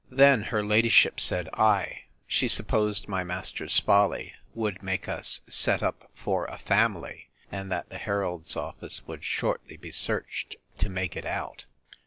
[0.09, 6.09] Then her ladyship said, Ay, she supposed my master's folly would make us set up
[6.15, 11.27] for a family, and that the heralds' office would shortly be searched to make it
[11.27, 11.65] out.